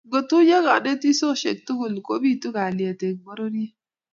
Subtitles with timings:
[0.07, 3.73] ngo tuyo kanisosheck tugul ko pitu kalyet eng pororiet